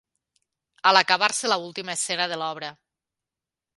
[0.89, 2.73] ...a l'acabar-se la última escena de l'obra